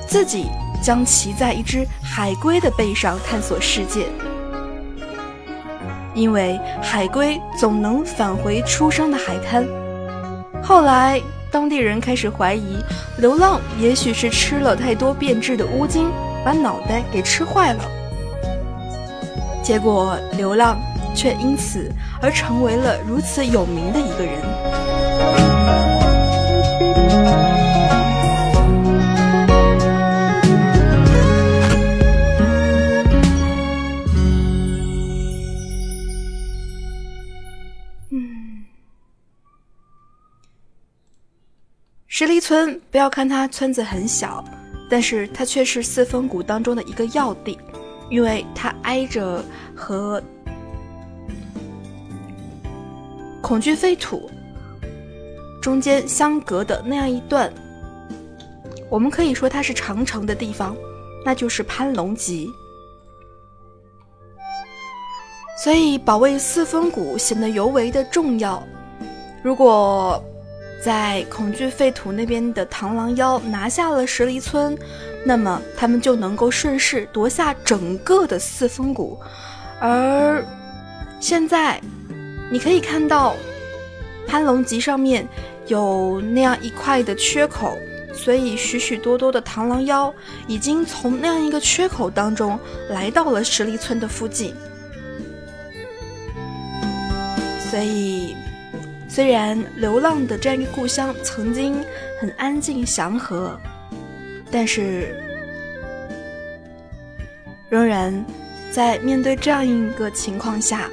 [0.08, 0.48] 自己。
[0.82, 4.06] 将骑在一只海龟的背上探索世界，
[6.14, 9.68] 因为海龟总能返回出生的海滩。
[10.64, 12.78] 后来，当地人开始怀疑
[13.18, 16.08] 流浪也许是吃了太多变质的乌金，
[16.44, 17.84] 把脑袋给吃坏了。
[19.64, 20.78] 结果，流浪
[21.16, 21.92] 却因此
[22.22, 24.87] 而成为了如此有名的一个人。
[42.20, 44.44] 石梨村，不要看它村子很小，
[44.90, 47.56] 但是它却是四峰谷当中的一个要地，
[48.10, 49.46] 因为它挨着
[49.76, 50.20] 和
[53.40, 54.28] 恐惧废土
[55.62, 57.54] 中间相隔的那样一段，
[58.90, 60.76] 我们可以说它是长城的地方，
[61.24, 62.50] 那就是攀龙脊。
[65.64, 68.64] 所以保卫四峰谷显得尤为的重要。
[69.44, 70.20] 如果
[70.80, 74.78] 在恐惧废土那边的螳螂妖拿下了石梨村，
[75.26, 79.20] 那么他们就能够顺势夺下整个的四风谷。
[79.82, 80.46] 而
[81.20, 81.82] 现在，
[82.52, 83.36] 你可以看到
[84.28, 85.28] 攀龙脊上面
[85.66, 87.76] 有那样一块的缺口，
[88.14, 90.14] 所以许许多多的螳螂妖
[90.48, 92.58] 已经从那样一个缺口当中
[92.90, 94.54] 来到了石梨村的附近。
[97.70, 98.37] 所以。
[99.08, 101.84] 虽然流浪的这样一个故乡曾经
[102.20, 103.60] 很安静祥和，
[104.52, 105.16] 但是
[107.70, 108.26] 仍然
[108.72, 110.90] 在面对这样一个情况下，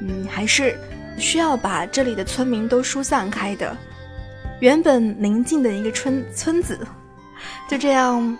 [0.00, 0.76] 嗯，还是
[1.18, 3.76] 需要把这里的村民都疏散开的。
[4.60, 6.78] 原本宁静的一个村村子，
[7.70, 8.36] 就这样，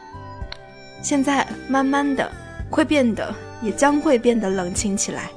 [1.02, 2.30] 现在慢慢的
[2.68, 5.30] 会变得，也将会变得冷清起来。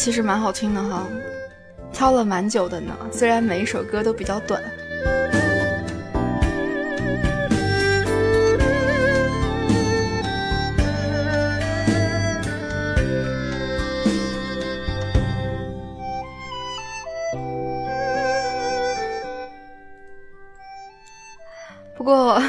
[0.00, 1.06] 其实蛮好听的哈，
[1.92, 2.96] 挑了蛮久的呢。
[3.12, 4.62] 虽然每一首歌都比较短。
[21.96, 22.40] 不过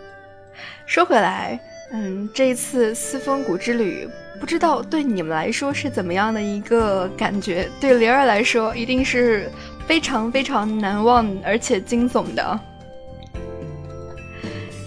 [0.86, 1.58] 说回来，
[1.92, 4.08] 嗯，这一次四峰谷之旅。
[4.38, 7.68] 不知道对你们来说是怎么样的一个感觉？
[7.80, 9.50] 对灵儿来说，一定是
[9.86, 12.60] 非常非常难忘而且惊悚的。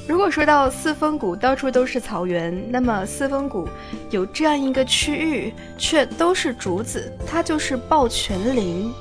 [0.08, 3.68] 如果说到四峰谷到处都是草原，那么四峰谷
[4.12, 8.92] 有这样一个区域却都是竹子，它就是抱泉林。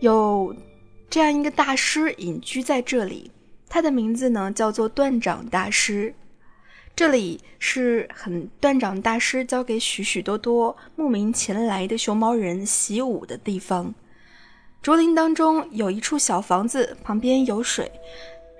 [0.00, 0.54] 有
[1.10, 3.30] 这样一个大师隐居在这里，
[3.68, 6.14] 他的名字呢叫做断掌大师。
[6.96, 13.94] 这里是很断掌大师教给许许多多慕名前来的熊猫人习武的地方。
[14.82, 17.90] 竹林当中有一处小房子，旁边有水，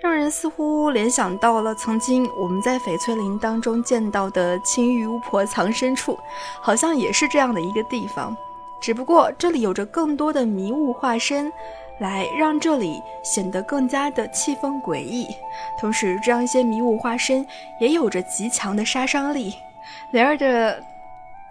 [0.01, 6.17] 让人似乎联想到了曾经我们在翡翠林当中见到的青玉巫婆藏身处，
[6.61, 8.37] 好像也是这样的一个地方。
[8.81, 11.53] 只不过这里有着更多的迷雾化身。
[11.99, 15.27] 来让这里显得更加的气氛诡异，
[15.81, 17.45] 同时这样一些迷雾化身
[17.81, 19.55] 也有着极强的杀伤力。
[20.13, 20.83] 莲儿的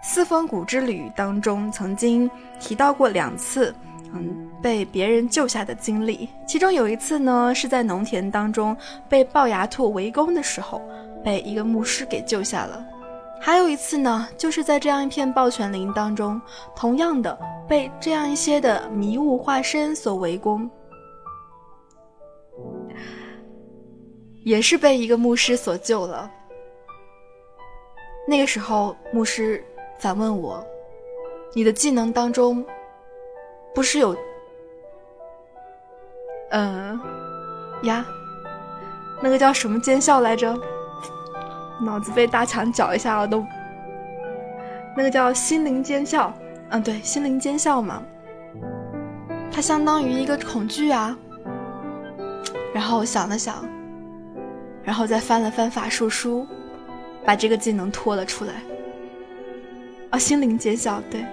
[0.02, 3.74] 四风谷之旅当中曾经提到过两次，
[4.14, 6.28] 嗯，被别人救下的经历。
[6.46, 8.76] 其中有一次呢，是在农田当中
[9.08, 10.80] 被龅牙兔围攻的时候，
[11.24, 12.84] 被一个牧师给救下了。
[13.40, 16.40] 还有一次呢，就是在这样一片抱泉林当中，
[16.76, 20.68] 同样的被这样一些的迷雾化身所围攻，
[24.44, 26.30] 也是被一个牧师所救了。
[28.26, 29.64] 那个时候，牧师
[29.98, 30.62] 反问我
[31.54, 32.64] ：“你的技能当中，
[33.74, 34.14] 不是有……
[36.50, 37.00] 嗯，
[37.84, 38.04] 呀，
[39.22, 40.54] 那个叫什么尖笑来着？”
[41.80, 43.44] 脑子被大墙搅一下我，都。
[44.96, 46.32] 那个叫心灵尖笑，
[46.70, 48.02] 嗯，对，心灵尖笑嘛，
[49.50, 51.16] 它相当于一个恐惧啊。
[52.74, 53.64] 然后我想了想，
[54.82, 56.46] 然后再翻了翻法术书，
[57.24, 58.54] 把这个技能拖了出来。
[60.10, 61.24] 啊，心灵尖笑，对。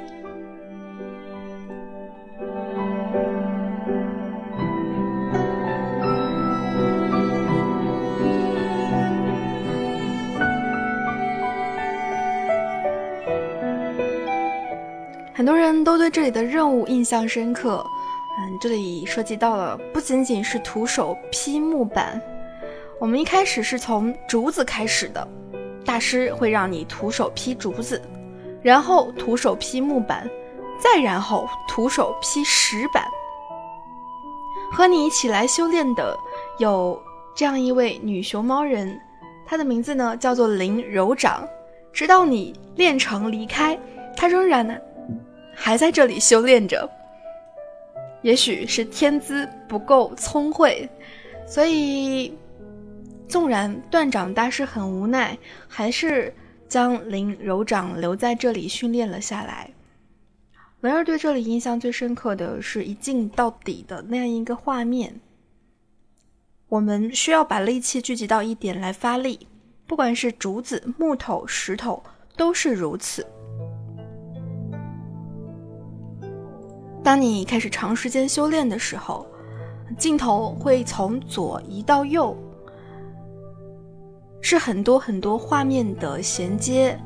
[15.46, 17.86] 很多人都对这里的任务印象深刻，
[18.40, 22.20] 嗯，这里涉及到了不仅仅是徒手劈木板，
[23.00, 25.28] 我们一开始是从竹子开始的，
[25.86, 28.02] 大师会让你徒手劈竹子，
[28.64, 30.28] 然后徒手劈木板，
[30.80, 33.06] 再然后徒手劈石板。
[34.72, 36.18] 和你一起来修炼的
[36.58, 37.00] 有
[37.36, 39.00] 这样一位女熊猫人，
[39.46, 41.48] 她的名字呢叫做林柔掌，
[41.94, 43.78] 直到你练成离开，
[44.18, 44.76] 她仍然呢。
[45.56, 46.88] 还在这里修炼着，
[48.22, 50.88] 也许是天资不够聪慧，
[51.48, 52.38] 所以
[53.28, 55.38] 纵然断掌大师很无奈，
[55.68, 56.34] 还是
[56.68, 59.72] 将林柔掌留在这里训练了下来。
[60.82, 65.20] 文儿对这里印象最深刻的是一镜到底的那样一个画面。
[66.68, 69.48] 我们需要把力气聚集到一点来发力，
[69.88, 72.04] 不管是竹子、木头、石头，
[72.36, 73.26] 都是如此。
[77.06, 79.28] 当你开始长时间修炼的时候，
[79.96, 82.36] 镜头会从左移到右，
[84.42, 87.00] 是很多很多画面的衔接。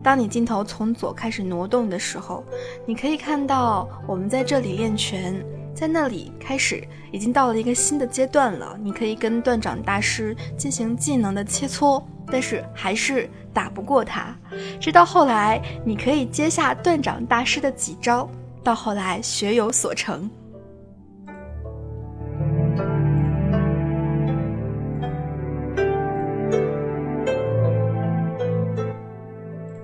[0.00, 2.44] 当你镜头从左开始挪动的时候，
[2.86, 5.44] 你可以看到我们在这里练拳，
[5.74, 6.80] 在那里开始
[7.10, 8.78] 已经到了一个新的阶段了。
[8.80, 14.32] 你可以跟断掌大师进行技能的切磋，但是还是打不过他。
[14.80, 18.30] 直到后来，你可以接下断掌大师的几招。
[18.62, 20.30] 到后来学有所成，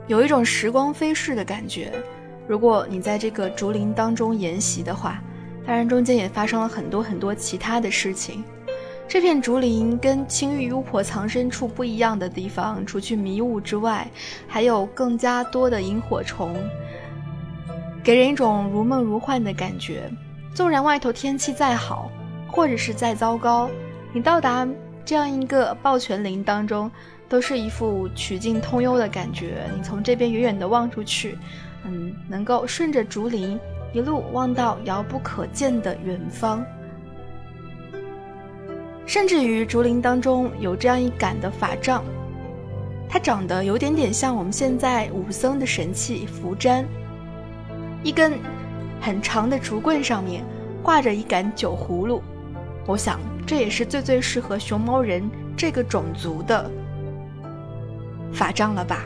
[0.06, 1.90] 有一种时光飞逝的感觉。
[2.46, 5.20] 如果你在这个竹林当中研习的话，
[5.66, 8.44] 当然中间也发生了很多很多其他的事情。
[9.08, 14.06] 这片竹林跟青玉巫婆藏身处不一样的地方，除去迷雾之外，
[14.46, 16.54] 还有更加多的萤火虫。
[18.06, 20.08] 给人一种如梦如幻的感觉。
[20.54, 22.08] 纵然外头天气再好，
[22.46, 23.68] 或者是再糟糕，
[24.12, 24.64] 你到达
[25.04, 26.88] 这样一个抱泉林当中，
[27.28, 29.68] 都是一副曲径通幽的感觉。
[29.76, 31.36] 你从这边远远的望出去，
[31.84, 33.58] 嗯，能够顺着竹林
[33.92, 36.64] 一路望到遥不可见的远方。
[39.04, 42.04] 甚至于竹林当中有这样一杆的法杖，
[43.08, 46.86] 它长得有点点像我们现在武僧的神器符簪，
[48.06, 48.38] 一根
[49.00, 50.44] 很长的竹棍上面
[50.80, 52.22] 挂着一杆酒葫芦，
[52.86, 56.70] 我想这也是最最适合熊猫人这个种族的
[58.32, 59.04] 法杖了吧。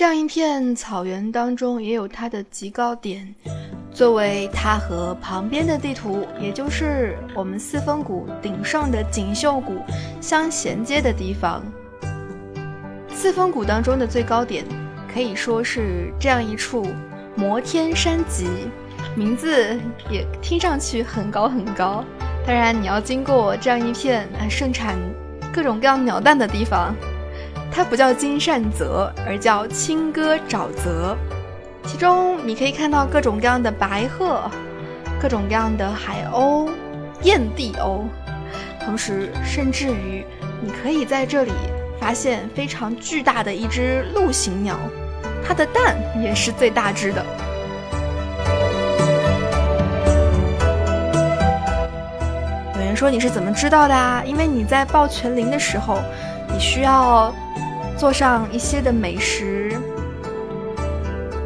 [0.00, 3.34] 这样一片草原当中，也有它的极高点，
[3.92, 9.74] 作为它和旁边的地图，也就是我们四峰谷顶上的锦绣谷
[10.18, 11.62] 相衔接的地方。
[13.10, 14.64] 四峰谷当中的最高点，
[15.12, 16.86] 可以说是这样一处
[17.36, 18.48] 摩天山脊，
[19.14, 19.78] 名字
[20.10, 22.02] 也听上去很高很高。
[22.46, 24.96] 当然，你要经过这样一片盛产
[25.52, 26.96] 各种各样鸟蛋的地方。
[27.72, 31.16] 它不叫金善泽，而叫青歌沼泽。
[31.84, 34.42] 其中你可以看到各种各样的白鹤，
[35.20, 36.68] 各种各样的海鸥、
[37.22, 38.02] 燕地鸥，
[38.84, 40.24] 同时甚至于
[40.60, 41.52] 你可以在这里
[41.98, 44.76] 发现非常巨大的一只陆行鸟，
[45.46, 47.24] 它的蛋也是最大只的。
[52.74, 54.22] 有人说你是怎么知道的啊？
[54.26, 56.02] 因为你在报全林的时候，
[56.60, 57.34] 需要。
[57.98, 59.78] 做上一些的美食，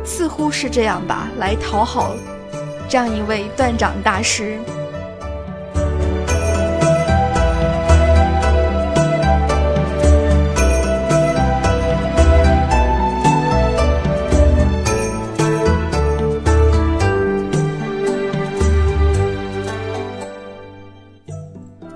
[0.05, 2.15] 似乎是这样吧，来讨好
[2.89, 4.57] 这样一位断掌大师。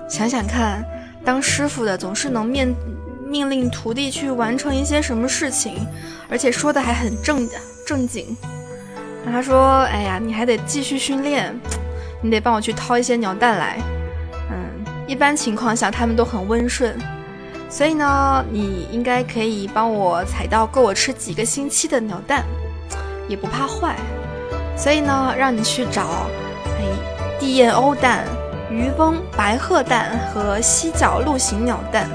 [0.09, 0.83] 想想看，
[1.23, 2.75] 当师傅的总是能面。
[3.29, 5.85] 命令徒弟去完成一些什么事情，
[6.27, 7.47] 而且说的还很正
[7.85, 8.35] 正经。
[9.31, 11.53] 他说：“哎呀，你还得继续训练，
[12.23, 13.77] 你得帮我去掏一些鸟蛋来。
[14.49, 16.97] 嗯，一般情况下他们都很温顺，
[17.69, 22.43] 所以呢，你应该可以帮我采到够我吃几个星期的鸟蛋，
[23.27, 23.95] 也不怕坏。
[24.75, 26.25] 所以呢，让你去找
[26.65, 28.25] 哎地燕鸥蛋、
[28.71, 32.09] 渔翁白鹤蛋和犀角鹿形鸟蛋。”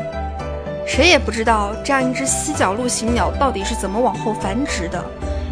[0.87, 5.03] 谁也不知道这样一只犀角陆行鸟到底是怎么往后繁殖的，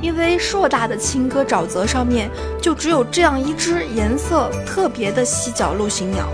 [0.00, 2.30] 因为硕大的青歌沼泽上面
[2.60, 6.28] 就只有这样一只颜色特别的犀角陆行鸟。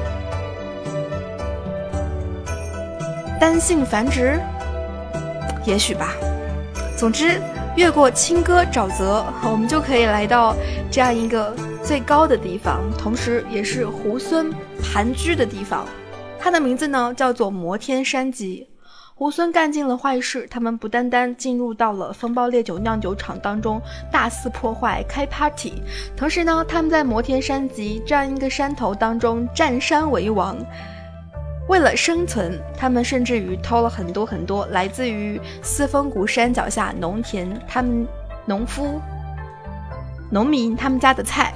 [3.41, 4.41] 单性繁殖，
[5.65, 6.15] 也许吧。
[6.97, 7.41] 总之，
[7.77, 10.57] 越过青歌沼泽，我们就可以来到
[10.91, 15.87] 这样一个最高的地方，同时也是猢狲盘踞的地方。
[16.41, 18.67] 它的名字呢，叫做摩天山脊。
[19.19, 25.83] 猢狲干尽了坏事，他们不单单进入到了风暴烈酒酿酒厂当中大肆破坏开 party，
[26.17, 30.57] 同时呢，他们在摩天山脊这样一个山头当中占山为王。
[31.69, 38.07] 为了生存，他们甚至于偷了很多很多来自于四峰谷山脚下农田他们
[38.47, 39.01] 农夫、
[40.31, 41.53] 农民他们家的菜。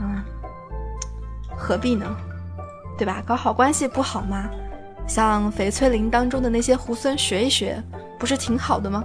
[0.00, 0.22] 嗯，
[1.56, 2.06] 何必呢？
[2.96, 3.20] 对吧？
[3.26, 4.48] 搞好关系不好吗？
[5.14, 7.82] 向翡翠林当中的那些猢狲学一学，
[8.18, 9.04] 不是挺好的吗？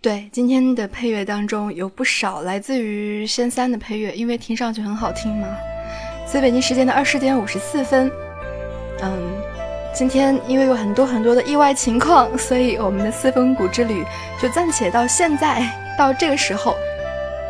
[0.00, 5.48] 对，今天的配乐当中有不少来自于仙三的配乐，因为听上去很好听嘛。
[6.24, 8.08] 所以北京时间的二十点五十四分，
[9.02, 9.18] 嗯，
[9.92, 14.04] 今天因为有很多很多的意外情况，所以我们的四峰谷之旅
[14.40, 15.68] 就暂且到现在
[15.98, 16.76] 到这个时候，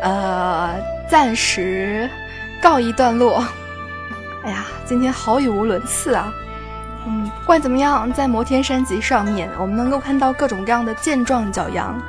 [0.01, 0.73] 呃，
[1.07, 2.09] 暂时
[2.59, 3.45] 告一段落。
[4.43, 6.33] 哎呀，今天好语无伦次啊！
[7.05, 12.01] 嗯，不管怎么样，在摩天山脊上面，我们能够看到各种各样的健壮角羊。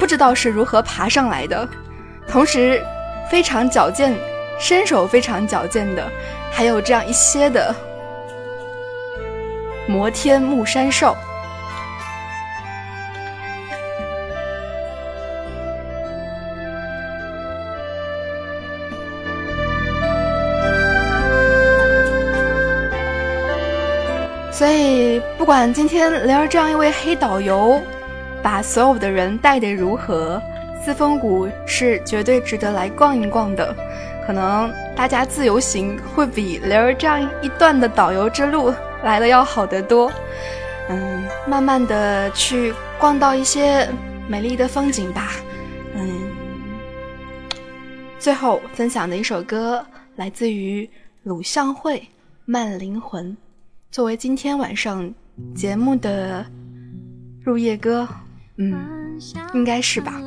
[0.00, 1.68] 不知道是如何爬上来的，
[2.26, 2.82] 同时
[3.30, 4.16] 非常矫健，
[4.58, 6.02] 身手非常矫健的，
[6.50, 7.72] 还有这样一些的
[9.86, 11.14] 摩天木山兽。
[24.50, 27.82] 所以，不管今天莲儿这样一位黑导游。
[28.42, 30.40] 把所有的人带得如何？
[30.82, 33.76] 四峰谷是绝对值得来逛一逛的。
[34.26, 38.72] 可能大家自由行会比雷儿这样一段的导游之路
[39.02, 40.10] 来的要好得多。
[40.88, 43.88] 嗯，慢慢的去逛到一些
[44.28, 45.32] 美丽的风景吧。
[45.94, 46.30] 嗯，
[48.18, 49.84] 最后分享的一首歌
[50.16, 50.88] 来自于
[51.24, 51.98] 鲁相会
[52.44, 53.30] 《慢灵魂》，
[53.90, 55.12] 作为今天晚上
[55.54, 56.44] 节目的
[57.44, 58.08] 入夜歌。
[58.60, 59.18] 嗯，
[59.54, 60.20] 应该是吧。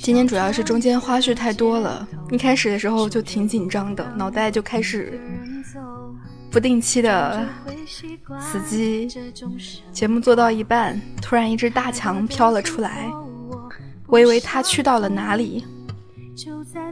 [0.00, 5.20] 今天主要是中间花絮太多了，一开始的时候就挺紧张的，脑袋就开始
[6.50, 7.46] 不定期的
[8.40, 9.06] 死机。
[9.92, 13.10] 节目做到一半，突然一只大强飘了出来，
[14.06, 15.66] 我以为他去到了哪里。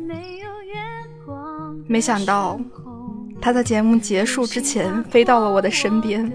[0.03, 0.39] 没
[1.89, 2.59] 没想到，
[3.41, 6.31] 他在节目结束之前飞到了我的身边。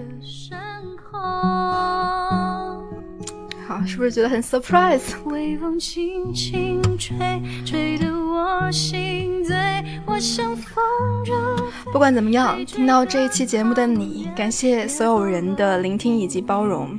[3.66, 5.00] 好，是不是觉得很 surprise？
[11.92, 16.98] 不管怎么样，听到这一期节目的你，感谢所有人的聆听以及包容。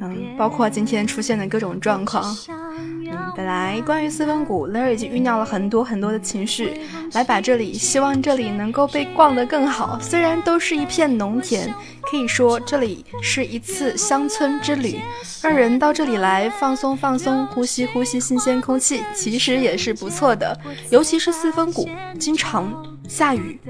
[0.00, 2.24] 嗯，包括今天出现的各种状况。
[2.48, 2.96] 嗯
[3.36, 6.80] 本来关于四分谷，雷儿已经酝酿了很多很多的情绪，
[7.12, 9.98] 来把这里，希望这里能够被逛得更好。
[10.00, 11.72] 虽然都是一片农田，
[12.10, 14.98] 可以说这里是一次乡村之旅，
[15.42, 20.58] 让人到这里来放松放松，呼吸呼吸新鲜空气，其实也是不错的。
[20.90, 21.88] 尤其是四分谷
[22.18, 22.72] 经常
[23.06, 23.60] 下雨，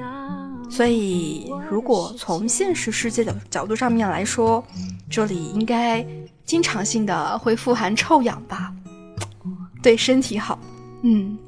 [0.68, 4.64] 所以如果从现实世界的角度上面来说，
[5.08, 6.04] 这里应该
[6.44, 8.72] 经常性的会富含臭氧吧。
[9.82, 10.58] 对身体好，
[11.02, 11.38] 嗯。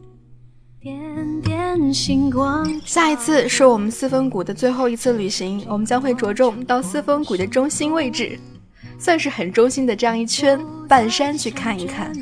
[2.85, 8.39] 下一次是我们四分谷的最后一次旅行，我们将会着重到四分谷的中心位置，
[8.99, 10.59] 算是很中心的这样一圈
[10.89, 12.13] 半山去看一看。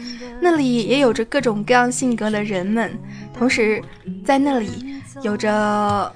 [0.41, 2.99] 那里也有着各种各样性格的人们，
[3.37, 3.81] 同时
[4.25, 4.69] 在那里
[5.23, 6.13] 有着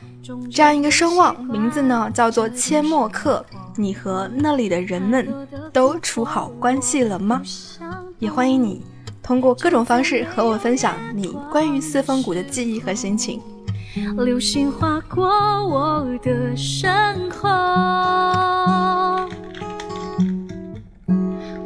[0.50, 3.44] 这样一个声望，名字呢叫做阡陌客。
[3.76, 5.26] 你和那里的人们
[5.72, 7.40] 都处好关系了吗？
[8.18, 8.82] 也欢迎你。
[9.22, 13.40] 通过各种方式和我分享你关于四风谷的记忆和心情。
[14.18, 17.48] 流星划过我的身后，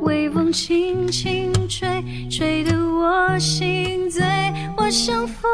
[0.03, 4.23] 微风轻轻吹，吹得我心醉。
[4.77, 5.51] 我像风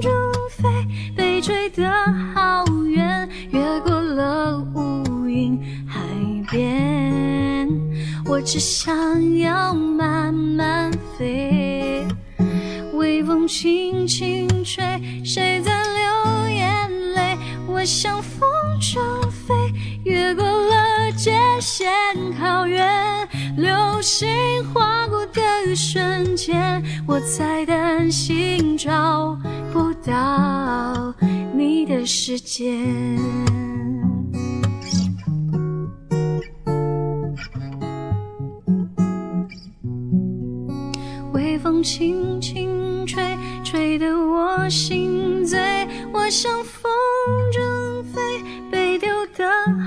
[0.00, 0.10] 筝
[1.44, 1.84] 吹得
[2.34, 6.00] 好远，越过了乌云海
[6.50, 7.68] 边。
[8.24, 12.06] 我只想要慢慢飞，
[12.94, 14.82] 微风轻轻吹，
[15.22, 17.36] 谁在流眼泪？
[17.66, 18.48] 我像风
[18.80, 19.54] 筝飞，
[20.02, 21.92] 越过了界限
[22.40, 22.88] 好远，
[23.58, 24.26] 流星
[24.72, 25.23] 划过
[25.64, 29.38] 的瞬间，我在担心找
[29.72, 31.14] 不到
[31.54, 32.86] 你的世界。
[41.32, 45.58] 微风轻轻吹，吹得我心醉。
[46.12, 46.92] 我像风
[47.52, 48.20] 筝飞，
[48.70, 49.44] 被丢得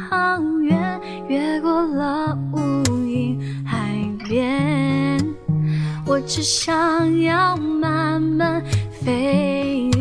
[0.10, 1.00] 好远，
[1.30, 2.58] 越过了无
[2.90, 3.96] 垠海
[4.28, 5.17] 边。
[6.08, 8.64] 我只想要慢慢
[9.04, 9.92] 飞，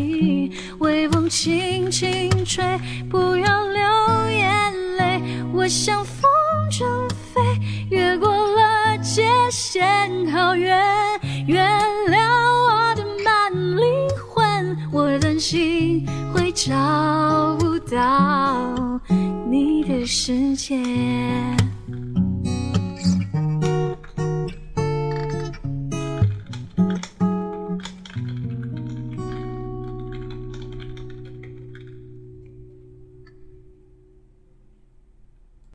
[0.79, 2.65] 微风轻轻吹，
[3.11, 5.21] 不要流眼泪。
[5.53, 6.31] 我像风
[6.71, 6.85] 筝
[7.35, 7.43] 飞，
[7.91, 10.81] 越过了界限好远。
[11.49, 11.69] 原
[12.09, 12.31] 谅
[12.67, 19.01] 我的慢灵魂，我担心会找不到
[19.51, 20.07] 你的。
[20.07, 20.81] 世界。